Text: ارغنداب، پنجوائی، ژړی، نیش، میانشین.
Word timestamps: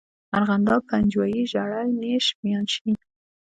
ارغنداب، 0.37 0.81
پنجوائی، 0.89 1.39
ژړی، 1.51 1.87
نیش، 2.01 2.25
میانشین. 2.43 2.95